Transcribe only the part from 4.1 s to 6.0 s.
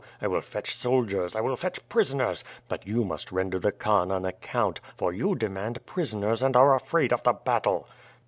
account, for you demand